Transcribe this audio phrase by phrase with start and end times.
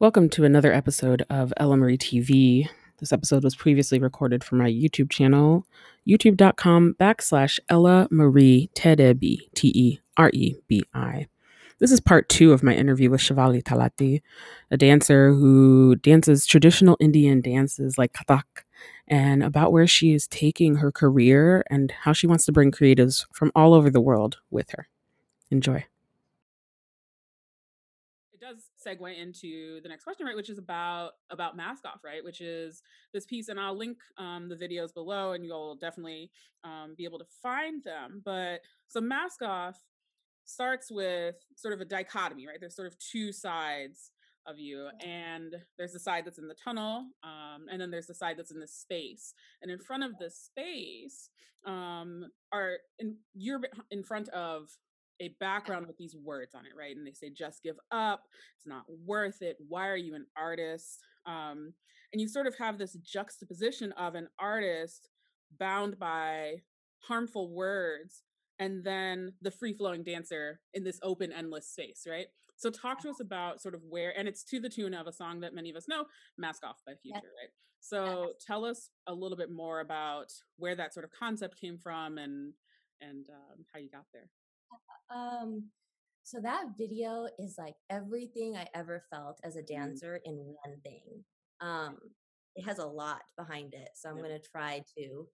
[0.00, 2.68] Welcome to another episode of Ella Marie TV.
[3.00, 5.66] This episode was previously recorded for my YouTube channel,
[6.06, 11.26] youtube.com backslash Ella Marie Terebi, T E R E B I.
[11.80, 14.22] This is part two of my interview with Shivali Talati,
[14.70, 18.62] a dancer who dances traditional Indian dances like Kathak,
[19.08, 23.26] and about where she is taking her career and how she wants to bring creatives
[23.32, 24.86] from all over the world with her.
[25.50, 25.84] Enjoy
[28.88, 30.36] segue into the next question, right?
[30.36, 32.24] Which is about about mask off, right?
[32.24, 36.30] Which is this piece, and I'll link um, the videos below, and you'll definitely
[36.64, 38.22] um, be able to find them.
[38.24, 39.78] But so mask off
[40.44, 42.58] starts with sort of a dichotomy, right?
[42.58, 44.12] There's sort of two sides
[44.46, 48.14] of you and there's the side that's in the tunnel um, and then there's the
[48.14, 51.28] side that's in the space and in front of the space
[51.66, 54.70] um, are in you're in front of
[55.20, 56.96] a background with these words on it, right?
[56.96, 58.22] And they say, just give up.
[58.56, 59.56] It's not worth it.
[59.68, 61.00] Why are you an artist?
[61.26, 61.72] Um,
[62.12, 65.08] and you sort of have this juxtaposition of an artist
[65.58, 66.62] bound by
[67.00, 68.22] harmful words
[68.58, 72.26] and then the free flowing dancer in this open, endless space, right?
[72.56, 75.12] So, talk to us about sort of where, and it's to the tune of a
[75.12, 77.50] song that many of us know, Mask Off by Future, right?
[77.80, 82.18] So, tell us a little bit more about where that sort of concept came from
[82.18, 82.52] and
[83.00, 84.28] and um, how you got there.
[85.10, 85.70] Um,
[86.22, 89.74] so that video is like everything I ever felt as a mm-hmm.
[89.74, 91.24] dancer in one thing.
[91.62, 91.96] Um,
[92.54, 94.26] it has a lot behind it, so I'm yep.
[94.26, 95.26] going to try to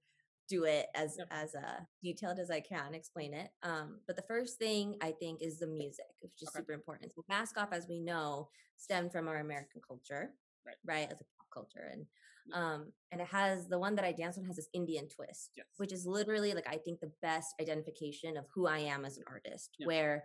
[0.48, 1.26] do it as yep.
[1.30, 3.48] as uh, detailed as I can, explain it.
[3.64, 6.60] Um, but the first thing I think is the music, which is okay.
[6.60, 7.12] super important.
[7.12, 10.30] So mask off, as we know, stemmed from our American culture,
[10.64, 10.76] right?
[10.84, 12.06] Right, as a culture, and
[12.52, 15.66] um, and it has the one that I dance on has this Indian twist, yes.
[15.78, 19.24] which is literally like I think the best identification of who I am as an
[19.28, 19.86] artist, yeah.
[19.86, 20.24] where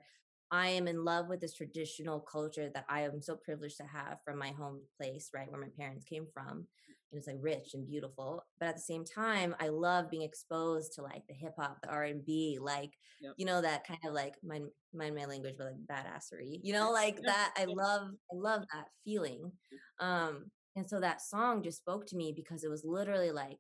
[0.52, 4.18] I am in love with this traditional culture that I am so privileged to have
[4.26, 6.68] from my home place, right, where my parents came from.
[7.12, 10.94] And it's like rich and beautiful, but at the same time, I love being exposed
[10.94, 13.34] to like the hip hop, the R and B, like yep.
[13.36, 16.92] you know that kind of like mind mind my language, but like badassery, you know,
[16.92, 17.56] like that.
[17.58, 19.52] I love I love that feeling.
[20.00, 23.60] Um, and so that song just spoke to me because it was literally like,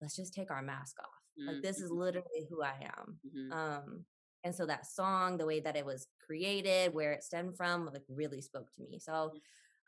[0.00, 1.06] let's just take our mask off.
[1.38, 1.48] Mm-hmm.
[1.54, 2.00] Like this is mm-hmm.
[2.00, 3.18] literally who I am.
[3.26, 3.52] Mm-hmm.
[3.52, 4.04] Um,
[4.44, 8.02] and so that song, the way that it was created, where it stemmed from, like
[8.08, 8.98] really spoke to me.
[8.98, 9.32] So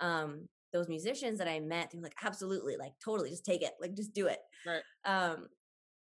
[0.03, 0.07] mm.
[0.07, 3.73] um those musicians that I met, they were like, absolutely, like totally, just take it,
[3.81, 4.39] like just do it.
[4.67, 4.83] Right.
[5.05, 5.49] Um,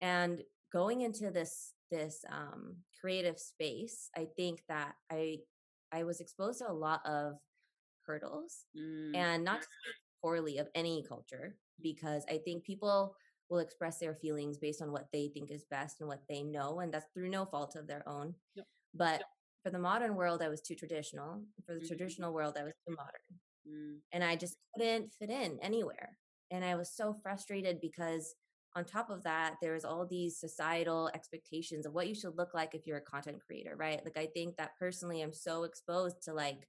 [0.01, 5.37] and going into this this um creative space, I think that I
[5.91, 7.33] I was exposed to a lot of
[8.05, 9.15] hurdles mm.
[9.15, 9.65] and not
[10.21, 13.15] poorly of any culture because I think people
[13.49, 16.79] will express their feelings based on what they think is best and what they know,
[16.79, 18.33] and that's through no fault of their own.
[18.55, 18.65] Yep.
[18.93, 19.25] But yep.
[19.63, 21.41] for the modern world, I was too traditional.
[21.65, 21.87] For the mm-hmm.
[21.87, 23.39] traditional world, I was too modern.
[23.69, 23.97] Mm.
[24.13, 26.17] And I just couldn't fit in anywhere.
[26.49, 28.35] And I was so frustrated because
[28.75, 32.73] on top of that, there's all these societal expectations of what you should look like
[32.73, 34.01] if you're a content creator, right?
[34.03, 36.67] Like I think that personally I'm so exposed to like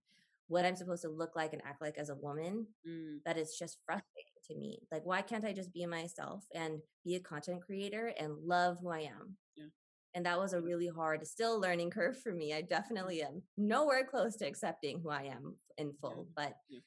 [0.53, 3.17] what I'm supposed to look like and act like as a woman mm.
[3.25, 4.81] that is just frustrating to me.
[4.93, 8.91] Like, why can't I just be myself and be a content creator and love who
[8.91, 9.39] I am?
[9.57, 9.69] Yeah.
[10.15, 12.53] And that was a really hard, still learning curve for me.
[12.53, 16.27] I definitely am nowhere close to accepting who I am in full.
[16.29, 16.45] Yeah.
[16.45, 16.81] But yeah.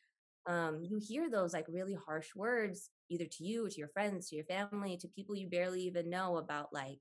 [0.47, 4.35] Um, you hear those like really harsh words, either to you, to your friends, to
[4.35, 6.99] your family, to people you barely even know about like,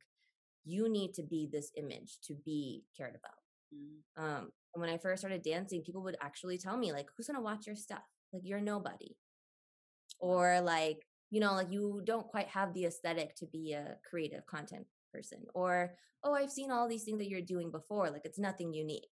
[0.65, 3.44] you need to be this image to be cared about.
[3.75, 4.23] Mm.
[4.23, 7.41] Um, and when I first started dancing, people would actually tell me, like, who's gonna
[7.41, 8.03] watch your stuff?
[8.33, 9.17] Like, you're nobody.
[10.21, 14.47] Or like, you know, like you don't quite have the aesthetic to be a creative
[14.47, 15.45] content person.
[15.55, 18.11] Or, oh, I've seen all these things that you're doing before.
[18.11, 19.09] Like it's nothing unique.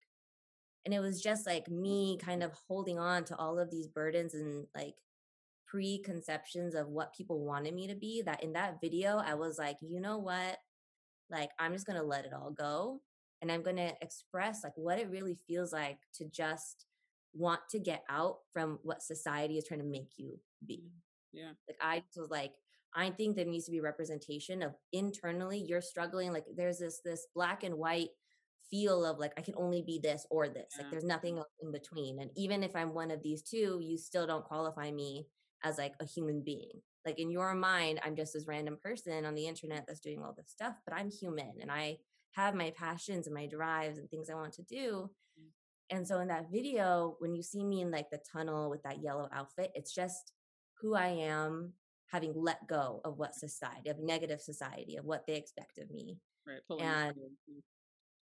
[0.84, 4.34] And it was just like me kind of holding on to all of these burdens
[4.34, 4.94] and like
[5.66, 8.22] preconceptions of what people wanted me to be.
[8.22, 10.58] That in that video, I was like, you know what?
[11.30, 13.00] Like, I'm just gonna let it all go
[13.42, 16.86] and I'm going to express like what it really feels like to just
[17.34, 20.84] want to get out from what society is trying to make you be.
[20.86, 21.00] Mm,
[21.32, 21.50] yeah.
[21.68, 22.54] Like I was like
[22.94, 27.26] I think there needs to be representation of internally you're struggling like there's this this
[27.34, 28.10] black and white
[28.70, 30.74] feel of like I can only be this or this.
[30.76, 30.82] Yeah.
[30.82, 32.20] Like there's nothing in between.
[32.20, 35.26] And even if I'm one of these two, you still don't qualify me
[35.64, 36.80] as like a human being.
[37.04, 40.34] Like in your mind, I'm just this random person on the internet that's doing all
[40.36, 41.98] this stuff, but I'm human and I
[42.32, 45.10] have my passions and my drives and things I want to do.
[45.38, 45.96] Mm.
[45.96, 49.02] And so in that video, when you see me in like the tunnel with that
[49.02, 50.32] yellow outfit, it's just
[50.80, 51.72] who I am
[52.06, 56.18] having let go of what society, of negative society, of what they expect of me.
[56.46, 56.80] Right.
[56.80, 57.14] And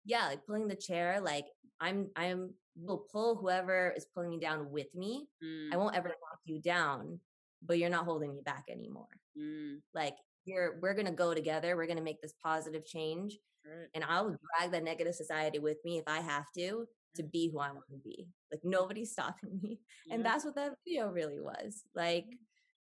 [0.05, 1.45] yeah, like pulling the chair, like
[1.79, 5.27] I'm I'm will pull whoever is pulling me down with me.
[5.43, 5.73] Mm.
[5.73, 7.19] I won't ever knock you down,
[7.61, 9.07] but you're not holding me back anymore.
[9.37, 9.77] Mm.
[9.93, 10.15] Like
[10.45, 11.75] you're we're gonna go together.
[11.75, 13.87] We're gonna make this positive change, Right.
[13.93, 17.59] and I'll drag that negative society with me if I have to to be who
[17.59, 18.27] I want to be.
[18.51, 19.79] Like nobody's stopping me,
[20.11, 21.83] and that's what that video really was.
[21.95, 22.25] Like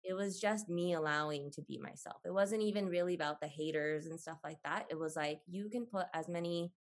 [0.03, 2.17] it was just me allowing to be myself.
[2.25, 4.85] It wasn't even really about the haters and stuff like that.
[4.89, 6.71] It was like you can put as many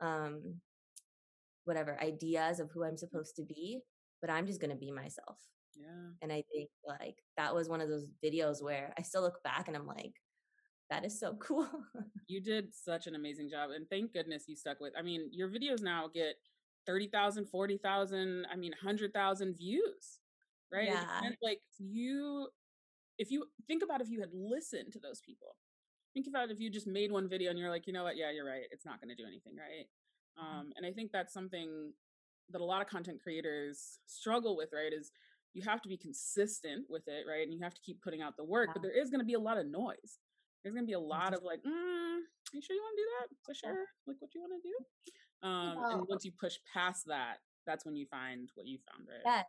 [0.00, 0.60] um
[1.64, 3.80] whatever ideas of who I'm supposed to be,
[4.20, 5.38] but I'm just going to be myself.
[5.74, 6.10] Yeah.
[6.20, 9.68] And I think like that was one of those videos where I still look back
[9.68, 10.14] and I'm like
[10.90, 11.68] that is so cool.
[12.28, 13.70] You did such an amazing job.
[13.70, 16.36] And thank goodness you stuck with I mean, your videos now get
[16.86, 20.18] 30,000, 40,000, I mean, 100,000 views,
[20.72, 20.86] right?
[20.86, 21.04] Yeah.
[21.22, 22.48] meant, like you,
[23.18, 25.56] if you think about if you had listened to those people,
[26.14, 28.16] think about if you just made one video and you're like, you know what?
[28.16, 28.64] Yeah, you're right.
[28.70, 29.86] It's not going to do anything, right?
[30.38, 31.92] Um, and I think that's something
[32.50, 34.92] that a lot of content creators struggle with, right?
[34.92, 35.10] Is
[35.54, 37.42] you have to be consistent with it, right?
[37.42, 39.34] And you have to keep putting out the work, but there is going to be
[39.34, 40.18] a lot of noise.
[40.62, 42.18] There's going to be a lot of like, mm,
[42.52, 43.36] you sure you want to do that?
[43.44, 45.48] For sure, like what you want to do.
[45.48, 49.22] Um, and once you push past that, that's when you find what you found, right?
[49.24, 49.46] Yes,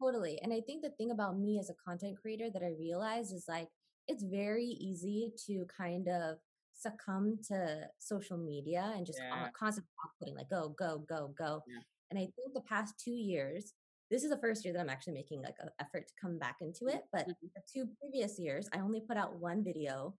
[0.00, 0.38] totally.
[0.42, 3.46] And I think the thing about me as a content creator that I realized is
[3.48, 3.68] like
[4.06, 6.38] it's very easy to kind of
[6.74, 9.44] succumb to social media and just Yeah.
[9.44, 11.62] uh, constant outputting, like go, go, go, go.
[11.66, 11.80] Yeah.
[12.10, 13.74] And I think the past two years,
[14.10, 16.58] this is the first year that I'm actually making like an effort to come back
[16.60, 17.04] into it.
[17.12, 17.52] But Mhm.
[17.54, 20.18] the two previous years, I only put out one video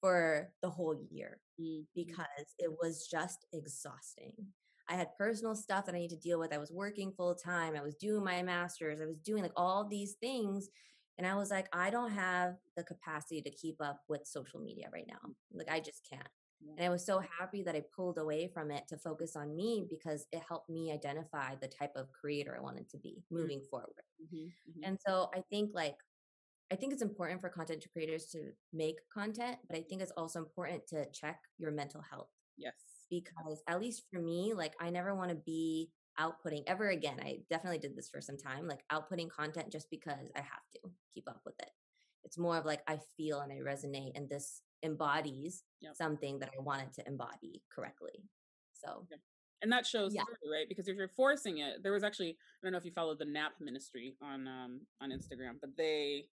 [0.00, 4.54] for the whole year Mm, because it was just exhausting.
[4.88, 6.52] I had personal stuff that I need to deal with.
[6.52, 7.76] I was working full time.
[7.76, 9.00] I was doing my master's.
[9.00, 10.70] I was doing like all these things.
[11.18, 14.88] And I was like, I don't have the capacity to keep up with social media
[14.92, 15.34] right now.
[15.52, 16.26] Like, I just can't.
[16.76, 19.86] And I was so happy that I pulled away from it to focus on me
[19.88, 24.04] because it helped me identify the type of creator I wanted to be moving forward.
[24.20, 24.82] mhm, mhm.
[24.84, 25.96] And so I think like
[26.72, 30.38] I think it's important for content creators to make content, but I think it's also
[30.38, 33.10] important to check your mental health yes.
[33.10, 37.18] because at least for me, like I never want to be outputting ever again.
[37.22, 40.90] I definitely did this for some time, like outputting content just because I have to
[41.14, 41.70] keep up with it.
[42.24, 45.94] It's more of like I feel and I resonate and this embodies Yep.
[45.96, 48.24] something that I wanted to embody correctly.
[48.72, 49.06] So
[49.62, 50.24] and that shows Yeah.
[50.24, 50.66] through, right?
[50.68, 52.36] Because if you're forcing it, there was actually I
[52.66, 56.28] don't know if you followed the Nap Ministry on um on Instagram, but they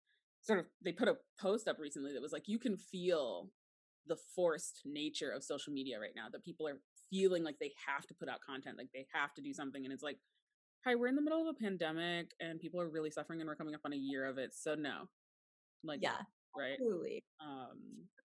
[0.40, 3.50] sort of they put a post up recently that was like you can feel
[4.06, 8.04] the forced nature of social media right now that people are feeling like they have
[8.08, 10.18] to put out content, like they have to do something, and it's like,
[10.84, 13.54] hi, we're in the middle of a pandemic and people are really suffering, and we're
[13.54, 15.08] coming up on a year of it, so no,
[15.84, 16.16] like yeah,
[16.56, 16.76] right.
[16.81, 17.25] absolutely.
[17.40, 17.78] um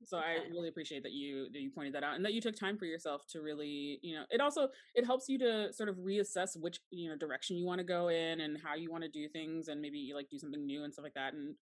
[0.04, 2.56] so i really appreciate that you that you pointed that out and that you took
[2.56, 5.96] time for yourself to really you know it also it helps you to sort of
[5.96, 9.10] reassess which you know direction you want to go in and how you want to
[9.10, 11.54] do things and maybe you like do something new and stuff like that and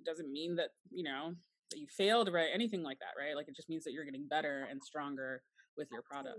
[0.00, 1.32] it doesn't mean that you know
[1.70, 2.48] that you failed right?
[2.52, 3.34] Anything like that right?
[3.36, 5.42] Like it just means that you're getting better and stronger
[5.76, 6.38] with your product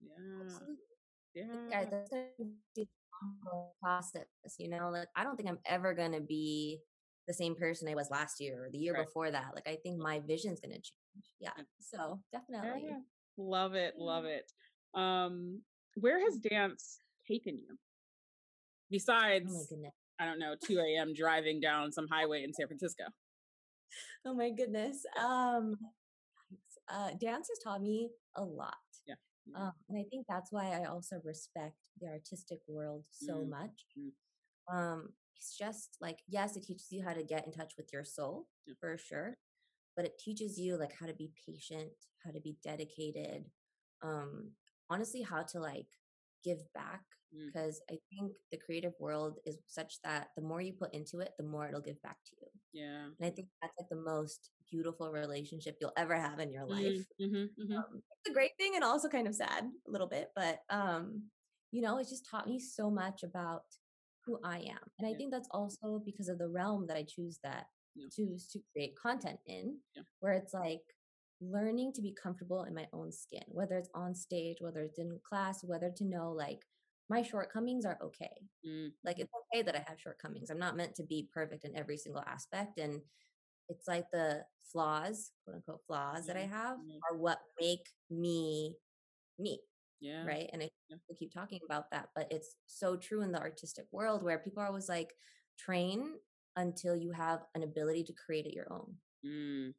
[0.00, 0.48] yeah.
[1.34, 1.44] Yeah.
[1.44, 4.26] Yeah guys, that's gonna be a long process.
[4.58, 6.80] You know, like I don't think I'm ever gonna be
[7.30, 9.06] the same person I was last year or the year Right.
[9.06, 9.52] before that.
[9.54, 11.26] Like I think my vision's gonna change.
[11.38, 11.50] Yeah.
[11.56, 11.62] Yeah.
[11.78, 12.88] So definitely.
[12.88, 12.96] Yeah.
[13.36, 14.50] love it love it
[14.94, 15.62] um
[15.94, 17.78] where has dance taken you
[18.90, 19.94] besides Oh my goodness.
[20.18, 21.14] I don't know, 2 a.m.
[21.14, 23.04] driving down some highway in San Francisco.
[24.26, 25.06] Oh my goodness.
[25.16, 25.76] Um
[26.88, 28.74] uh dance has taught me a lot.
[29.06, 29.14] Yeah.
[29.54, 33.86] Um, and I think that's why I also respect the artistic world so Mm, much.
[34.70, 34.76] Mm.
[34.76, 38.04] Um, it's just like, yes, it teaches you how to get in touch with your
[38.04, 38.46] soul
[38.78, 39.38] for sure,
[39.96, 41.90] but it teaches you like how to be patient,
[42.24, 43.46] how to be dedicated,
[44.02, 44.50] um,
[44.90, 45.86] honestly, how to like
[46.44, 47.00] give back.
[47.34, 47.46] Mm.
[47.46, 51.30] Because I think the creative world is such that the more you put into it,
[51.38, 52.48] the more it'll give back to you.
[52.72, 53.04] Yeah.
[53.04, 57.06] And I think that's like the most beautiful relationship you'll ever have in your life.
[57.20, 60.30] Mm-hmm, hmm Um, it's a great thing and also kind of sad a little bit,
[60.36, 61.22] but um,
[61.70, 63.62] you know, it's just taught me so much about
[64.30, 64.78] who I am.
[64.98, 65.16] And I Yeah.
[65.18, 68.06] think that's also because of the realm that I choose that Yeah.
[68.10, 70.02] choose to create content in, Yeah.
[70.20, 70.82] where it's like
[71.40, 75.18] learning to be comfortable in my own skin, whether it's on stage, whether it's in
[75.24, 76.60] class, whether to know like
[77.08, 78.46] my shortcomings are okay.
[78.66, 78.92] Mm.
[79.04, 80.50] Like it's okay that I have shortcomings.
[80.50, 82.78] I'm not meant to be perfect in every single aspect.
[82.78, 83.00] And
[83.68, 87.00] it's like the flaws, quote unquote flaws that I Mhm, have mhm.
[87.10, 88.76] are what make me
[89.38, 89.60] me.
[90.00, 90.24] Yeah.
[90.26, 90.48] Right.
[90.52, 90.96] And I Yeah.
[91.18, 94.66] keep talking about that, but it's so true in the artistic world where people are
[94.66, 95.14] always like,
[95.58, 96.18] train
[96.56, 98.96] until you have an ability to create it your own.
[99.24, 99.74] Mm.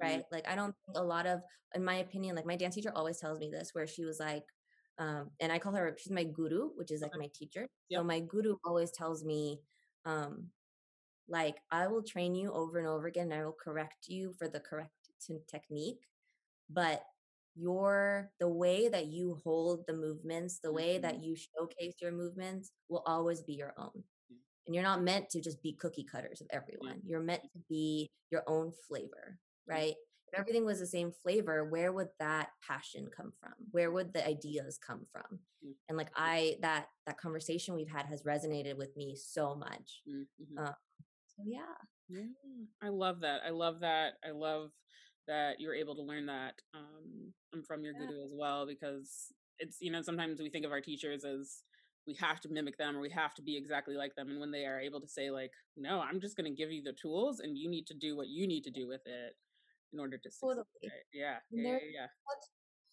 [0.00, 0.24] Right.
[0.30, 1.42] Like I don't think a lot of
[1.74, 4.44] in my opinion, like my dance teacher always tells me this, where she was like,
[4.98, 7.66] um, and I call her she's my guru, which is like my teacher.
[7.94, 9.60] So my guru always tells me,
[10.04, 10.50] um,
[11.28, 14.48] like I will train you over and over again, and I will correct you for
[14.48, 14.92] the correct
[15.26, 16.08] t- technique,
[16.70, 17.04] but
[17.56, 22.70] your the way that you hold the movements, the way that you showcase your movements
[22.88, 24.02] will always be your own.
[24.66, 27.00] And you're not meant to just be cookie cutters of everyone.
[27.06, 29.94] You're meant to be your own flavor, right?
[30.32, 33.52] If everything was the same flavor, where would that passion come from?
[33.70, 35.38] Where would the ideas come from?
[35.88, 40.02] And like I that that conversation we've had has resonated with me so much.
[40.08, 40.58] Mhm.
[40.58, 40.72] Uh,
[41.36, 41.76] So yeah.
[42.08, 42.26] Yeah,
[42.82, 43.42] I love that.
[43.44, 44.14] I love that.
[44.24, 44.70] I love
[45.26, 48.06] that you were able to learn that um, um, from your Yeah.
[48.06, 51.62] guru as well, because it's you know sometimes we think of our teachers as
[52.06, 54.50] we have to mimic them or we have to be exactly like them, and when
[54.50, 57.40] they are able to say like, no, I'm just going to give you the tools,
[57.40, 59.34] and you need to do what you need to do with it
[59.92, 60.48] in order to succeed.
[60.48, 60.64] Totally.
[60.84, 60.92] Right?
[61.12, 62.06] Yeah, yeah, yeah,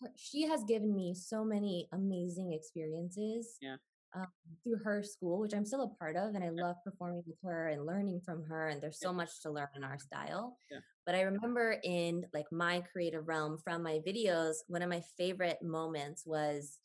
[0.02, 0.10] yeah.
[0.16, 3.78] she has given me so many amazing experiences Yeah.
[4.16, 4.28] Um,
[4.64, 7.70] through her school which i'm still a part of and i love performing with her
[7.70, 10.80] and learning from her and there's so much to learn in our style Yeah.
[11.06, 15.58] but i remember in like my creative realm from my videos one of my favorite
[15.62, 16.80] moments was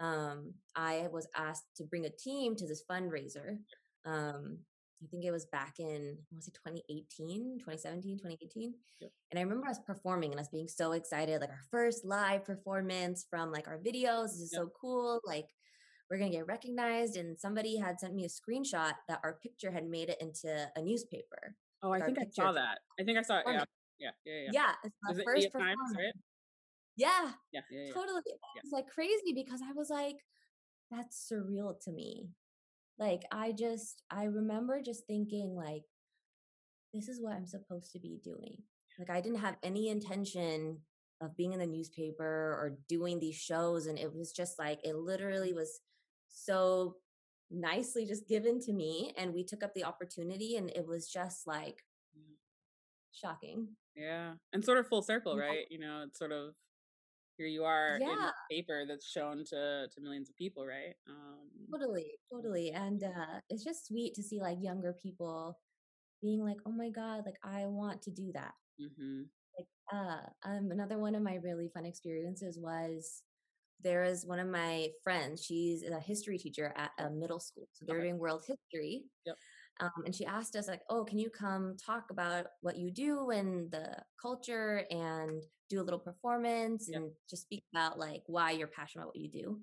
[0.00, 3.58] um, i was asked to bring a team to this fundraiser
[4.04, 4.58] um,
[5.02, 9.10] i think it was back in was it 2018 2017 2018 Yep.
[9.30, 13.26] and I remember us performing and us being so excited, like our first live performance
[13.28, 14.28] from like our videos.
[14.30, 14.62] This is Yep.
[14.62, 15.20] so cool.
[15.26, 15.46] Like
[16.10, 17.16] we're gonna get recognized.
[17.16, 20.82] And somebody had sent me a screenshot that our picture had made it into a
[20.82, 21.56] newspaper.
[21.82, 22.78] Oh, I think I saw that.
[22.98, 23.44] I think I saw it.
[23.46, 23.64] Yeah,
[23.98, 24.50] yeah, yeah, yeah.
[24.52, 24.72] Yeah,
[25.08, 25.96] it's it first Times, performance.
[25.96, 26.14] right?
[26.96, 27.92] Yeah, Yeah, yeah, yeah.
[27.92, 28.22] totally.
[28.24, 30.16] It was like crazy because I was like,
[30.90, 32.28] that's surreal to me.
[32.98, 35.82] Like I just I remember just thinking like
[36.92, 38.58] this is what I'm supposed to be doing.
[38.98, 40.78] Like I didn't have any intention
[41.20, 44.94] of being in the newspaper or doing these shows and it was just like it
[44.96, 45.58] literally mm-hmm.
[45.58, 45.80] was
[46.34, 46.98] so
[47.50, 51.46] nicely just given to me and we took up the opportunity and it was just
[51.46, 52.36] like Yeah.
[53.12, 53.76] shocking.
[53.94, 55.38] Yeah, and sort of full circle, Yeah.
[55.38, 55.66] right?
[55.70, 56.54] You know, it's sort of
[57.38, 58.28] here you are in Yeah.
[58.28, 60.96] a paper that's shown to to millions of people, right?
[61.08, 62.70] Um, Totally, totally.
[62.72, 65.60] And uh it's just sweet to see like younger people
[66.22, 70.70] being like, "Oh my god, like I want to do that." hmm Like uh um
[70.70, 73.22] another one of my really fun experiences was
[73.84, 77.68] there is one of my friends, she's a history teacher at a middle school.
[77.72, 78.04] So they're Okay.
[78.08, 79.04] doing world history.
[79.26, 79.36] Yep.
[79.80, 83.30] Um, and she asked us like, "Oh, can you come talk about what you do
[83.30, 87.02] and the culture and do a little performance Yep.
[87.02, 89.60] and just speak about like why you're passionate about what you do?"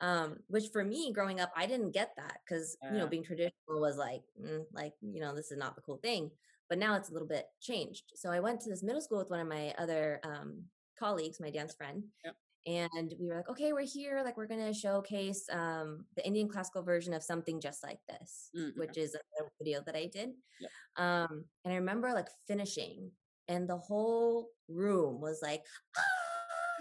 [0.00, 3.80] Um, which for me growing up, I didn't get that because you know being traditional
[3.80, 6.30] was like, mm, like you know this is not the cool thing.
[6.68, 8.12] But now it's a little bit changed.
[8.16, 10.64] So I went to this middle school with one of my other um,
[10.98, 12.36] colleagues, my dance friend, Yep.
[12.66, 16.82] And we were like, okay, we're here, like we're gonna showcase um, the Indian classical
[16.82, 18.74] version of something just like this, Mm, okay.
[18.76, 19.20] which is a
[19.60, 20.30] video that I did.
[20.60, 20.70] Yep.
[20.96, 23.10] Um, and I remember like finishing,
[23.48, 25.62] and the whole room was like,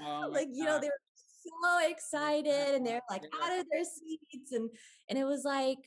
[0.01, 3.45] Oh "Ah!" my like you know they were so excited, and they're like Yeah.
[3.45, 4.69] out of their seats, and
[5.09, 5.79] and it was like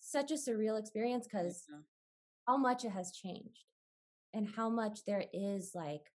[0.00, 1.80] such a surreal experience because Yeah.
[2.48, 3.64] how much it has changed
[4.34, 6.10] and how much there is like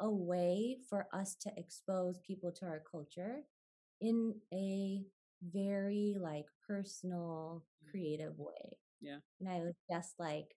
[0.00, 3.40] a way for us to expose people to our culture
[4.00, 5.02] in a
[5.52, 7.90] very like personal Mm.
[7.90, 9.18] creative way Yeah.
[9.40, 10.56] and i was just like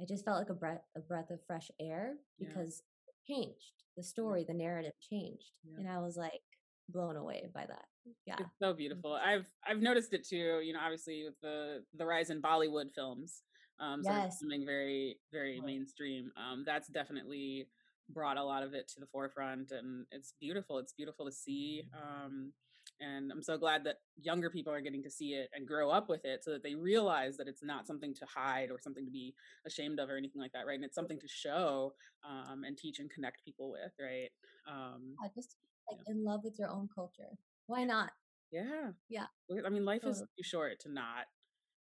[0.00, 2.48] i just felt like a breath a breath of fresh air Yeah.
[2.48, 5.78] because it changed the story the narrative changed Yeah.
[5.78, 6.42] and i was like
[6.88, 7.86] blown away by that
[8.24, 9.12] yeah It's so beautiful.
[9.14, 10.60] I've I've noticed it too.
[10.62, 13.42] You know, obviously with the the rise in Bollywood films,
[13.80, 14.38] um, of Yes.
[14.38, 16.30] becoming very very mainstream.
[16.36, 17.66] Um, that's definitely
[18.10, 20.78] brought a lot of it to the forefront, and it's beautiful.
[20.78, 21.82] It's beautiful to see.
[21.94, 22.52] Um,
[23.00, 26.08] and I'm so glad that younger people are getting to see it and grow up
[26.08, 29.10] with it, so that they realize that it's not something to hide or something to
[29.10, 29.34] be
[29.66, 30.76] ashamed of or anything like that, right?
[30.76, 31.92] And it's something to show
[32.26, 34.30] um, and teach and connect people with, right?
[34.70, 35.56] Um, Yeah, just
[35.90, 37.36] like in love with your own culture
[37.68, 38.10] why not
[38.52, 38.90] Yeah.
[39.08, 39.26] Yeah.
[39.64, 41.26] I mean, life is too short to not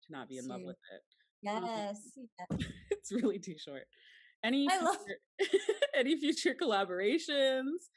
[0.06, 1.02] to not be in love with it.
[1.42, 1.98] yes
[2.38, 2.66] yes.
[2.90, 3.82] it's really too short.
[4.44, 4.96] Any I love-
[5.94, 7.88] any future collaborations,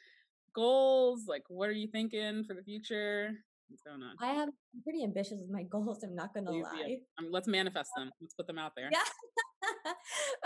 [0.53, 1.23] goals?
[1.27, 3.31] Like, what are you thinking for the future?
[3.69, 4.15] What's going on?
[4.21, 6.03] I am I'm pretty ambitious with my goals.
[6.03, 6.85] I'm not gonna lie.
[6.87, 6.95] yeah.
[7.19, 8.11] Um, let's manifest them.
[8.21, 8.89] Let's put them out there.
[8.91, 9.91] Yeah.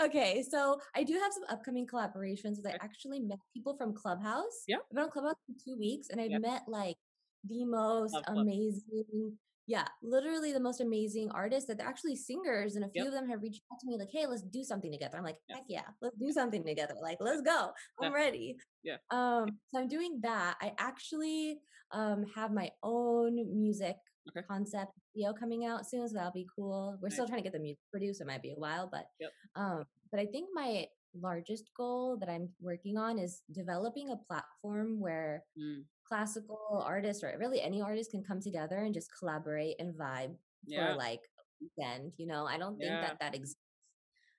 [0.06, 2.58] okay, so I do have some upcoming collaborations.
[2.64, 2.78] I Okay.
[2.80, 4.64] actually met people from Clubhouse.
[4.66, 4.76] Yeah.
[4.76, 6.38] I've been on Clubhouse for two weeks, and I've Yeah.
[6.38, 6.96] met like
[7.44, 12.84] the most Love amazing yeah, literally the most amazing artists that they're actually singers, and
[12.84, 13.08] a few Yep.
[13.08, 15.38] of them have reached out to me like, "Hey, let's do something together." I'm like.
[15.50, 17.72] "Heck yeah, let's do something together!" Like, let's go.
[18.00, 18.16] I'm Yeah.
[18.24, 18.56] ready.
[18.82, 18.96] Yeah.
[19.10, 20.56] Um, so I'm doing that.
[20.60, 21.60] I actually
[21.92, 23.96] um have my own music
[24.30, 24.42] Okay.
[24.48, 26.96] concept video coming out soon, so that'll be cool.
[27.02, 28.20] We're still trying to get the music produced.
[28.22, 29.32] It might be a while, but Yep.
[29.56, 35.00] um, but I think my largest goal that I'm working on is developing a platform
[35.00, 35.84] where Mm.
[36.08, 40.36] Classical artists or really any artist can come together and just collaborate and vibe
[40.66, 40.92] Yeah.
[40.92, 42.14] for like a weekend.
[42.18, 43.00] You know, I don't think Yeah.
[43.02, 43.56] that that exists.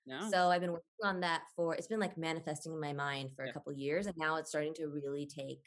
[0.06, 0.28] No.
[0.30, 3.44] So I've been working on that for it's been like manifesting in my mind for
[3.44, 3.50] Yeah.
[3.50, 5.62] a couple years, and now it's starting to really take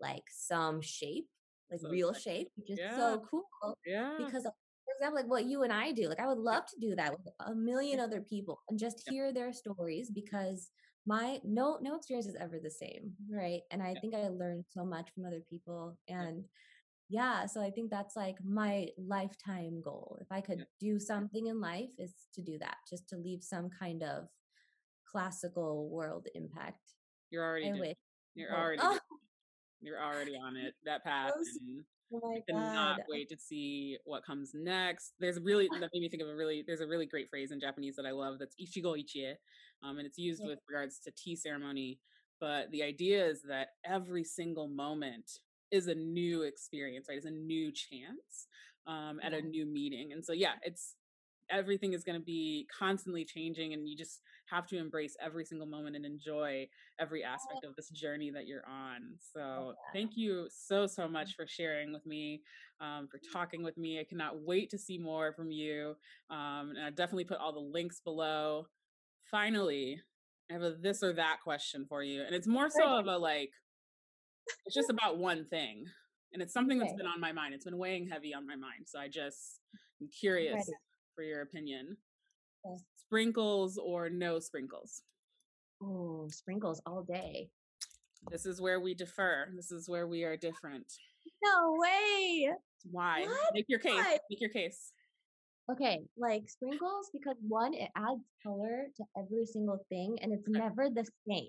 [0.00, 1.28] like some shape,
[1.70, 2.32] like So real exciting.
[2.44, 2.96] shape, which is Yeah.
[2.96, 3.44] so cool
[3.86, 4.16] yeah.
[4.18, 6.76] because like, for example like what you and i do like i would love to
[6.80, 10.70] do that with a million other people and just hear their stories because
[11.06, 14.00] my no no experience is ever the same right and i Yeah.
[14.00, 16.44] think i learned so much from other people and
[17.08, 20.64] yeah so i think that's like my lifetime goal if i could Yeah.
[20.80, 24.28] do something in life is to do that just to leave some kind of
[25.10, 26.94] classical world impact
[27.30, 27.96] You're already i doing wish
[28.34, 28.98] You're already oh,
[29.80, 34.24] you're already on it that path and oh I cannot god wait to see what
[34.24, 35.14] comes next.
[35.18, 37.58] There's really that made me think of a really there's a really great phrase in
[37.60, 39.34] Japanese that I love that's ichigo ichie,
[39.82, 40.50] um, and it's used Yeah.
[40.50, 41.98] with regards to tea ceremony.
[42.40, 45.30] But the idea is that every single moment
[45.70, 47.18] is a new experience, right?
[47.18, 48.46] Is a new chance
[48.86, 49.38] um, at Yeah.
[49.38, 50.96] a new meeting, and so yeah, it's
[51.50, 55.66] everything is going to be constantly changing, and you just have to embrace every single
[55.66, 56.66] moment and enjoy
[56.98, 59.02] every aspect of this journey that you're on.
[59.32, 62.42] So thank you so so much for sharing with me,
[62.80, 64.00] um, for talking with me.
[64.00, 65.96] I cannot wait to see more from you,
[66.30, 68.66] um, and I definitely put all the links below.
[69.32, 70.00] Finally,
[70.48, 73.16] I have a this or that question for you, and it's more so of a
[73.16, 73.50] like,
[74.66, 75.86] it's just about one thing,
[76.32, 77.54] and it's something that's been on my mind.
[77.54, 79.58] It's been weighing heavy on my mind, so I just
[80.00, 80.70] am curious
[81.16, 81.96] for your opinion.
[83.06, 85.02] Sprinkles or no sprinkles?
[85.82, 87.48] oh sprinkles all day
[88.30, 89.48] This is where we differ.
[89.56, 90.86] This is where we are different.
[91.42, 92.50] no way
[92.90, 93.22] Why?
[93.26, 93.54] What?
[93.54, 93.94] Make your case.
[93.94, 94.18] Why?
[94.30, 94.92] Make your case.
[95.70, 100.58] Okay, like sprinkles because one, it adds color to every single thing and it's Okay.
[100.58, 101.48] never the same.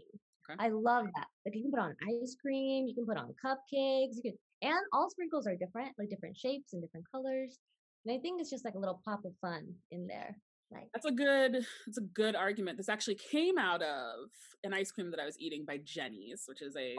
[0.49, 0.57] Okay.
[0.59, 1.27] I love that.
[1.45, 4.79] Like you can put on ice cream, you can put on cupcakes, you can and
[4.93, 7.57] all sprinkles are different, like different shapes and different colors.
[8.05, 10.37] And I think it's just like a little pop of fun in there.
[10.71, 11.65] Like That's a good.
[11.85, 12.77] That's a good argument.
[12.77, 14.29] This actually came out of
[14.63, 16.97] an ice cream that I was eating by Jeni's, which is a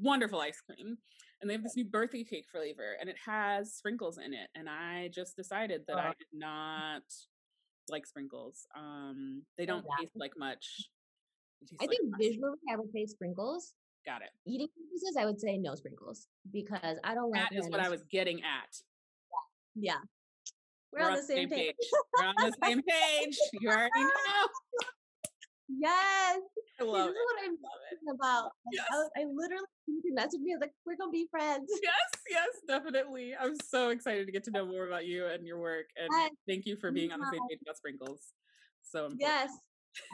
[0.00, 0.98] wonderful ice cream,
[1.40, 4.48] and they have this new birthday cake flavor, and it has sprinkles in it.
[4.54, 6.12] And I just decided that I Oh.
[6.18, 7.02] did not
[7.88, 8.66] like sprinkles.
[8.76, 9.96] Um, they Oh, don't yeah.
[10.04, 10.88] taste like much.
[11.62, 12.22] Taste I like think crust.
[12.22, 13.74] visually I would say sprinkles.
[14.06, 14.30] Got it.
[14.46, 17.88] Eating purposes, I would say no sprinkles because I don't like That is what I
[17.90, 18.74] was getting at.
[19.74, 19.98] Yeah.
[20.92, 21.74] We're, on the same page.
[22.18, 23.38] We're on the same page.
[23.60, 24.48] You already know.
[25.68, 26.40] Yes.
[26.80, 27.18] I love this it.
[27.18, 28.50] is what I'm talking about.
[28.72, 28.86] Yes.
[28.92, 30.52] I, I literally you messaged me.
[30.52, 33.34] I was like, "We're gonna be friends." Yes, yes, definitely.
[33.38, 35.86] I'm so excited to get to know more about you and your work.
[35.96, 36.30] And Yes.
[36.48, 38.32] thank you for being on the same page about sprinkles.
[38.82, 39.20] So important.
[39.20, 39.50] Yes,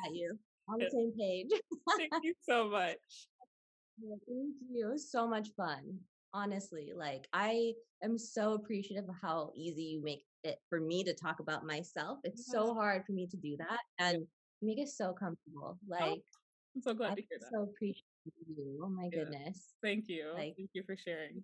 [0.04, 1.50] at you on the same page.
[1.96, 2.96] Thank you so much.
[4.00, 4.86] Thank you.
[4.88, 5.98] It was so much fun.
[6.34, 11.14] Honestly, like I am so appreciative of how easy you make it for me to
[11.14, 12.18] talk about myself.
[12.24, 12.66] It's mm-hmm.
[12.66, 14.26] so hard for me to do that, and
[14.60, 15.78] you make it so comfortable.
[15.80, 16.22] Oh, like
[16.76, 17.48] I'm so glad I'm to hear that.
[17.50, 18.80] so appreciative of you.
[18.84, 19.24] Oh my Yeah.
[19.24, 19.74] goodness.
[19.82, 20.30] Thank you.
[20.34, 21.42] like- Thank you for sharing.